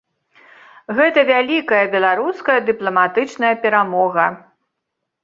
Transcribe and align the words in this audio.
Гэта 0.99 1.19
вялікая 1.31 1.81
беларуская 1.95 2.55
дыпламатычная 2.71 3.53
перамога. 3.67 4.25